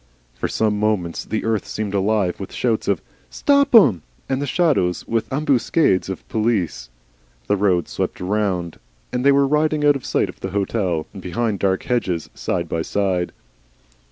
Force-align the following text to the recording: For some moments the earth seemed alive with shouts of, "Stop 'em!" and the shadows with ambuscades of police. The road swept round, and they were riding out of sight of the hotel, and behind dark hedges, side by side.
For 0.33 0.47
some 0.47 0.79
moments 0.79 1.25
the 1.25 1.45
earth 1.45 1.67
seemed 1.67 1.93
alive 1.93 2.39
with 2.39 2.51
shouts 2.51 2.87
of, 2.87 3.03
"Stop 3.29 3.75
'em!" 3.75 4.01
and 4.27 4.41
the 4.41 4.47
shadows 4.47 5.07
with 5.07 5.31
ambuscades 5.31 6.09
of 6.09 6.27
police. 6.27 6.89
The 7.45 7.55
road 7.55 7.87
swept 7.87 8.19
round, 8.19 8.79
and 9.13 9.23
they 9.23 9.31
were 9.31 9.45
riding 9.45 9.85
out 9.85 9.95
of 9.95 10.03
sight 10.03 10.27
of 10.27 10.39
the 10.39 10.49
hotel, 10.57 11.05
and 11.13 11.21
behind 11.21 11.59
dark 11.59 11.83
hedges, 11.83 12.31
side 12.33 12.67
by 12.67 12.81
side. 12.81 13.31